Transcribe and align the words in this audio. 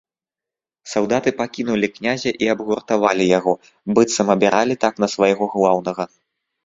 Салдаты 0.93 1.29
пакінулі 1.41 1.87
князя 1.97 2.31
і 2.45 2.49
абгуртавалі 2.55 3.25
яго, 3.37 3.53
быццам 3.99 4.27
абіралі 4.39 4.75
так 4.85 4.93
на 5.05 5.15
свайго 5.17 5.43
глаўнага. 5.57 6.03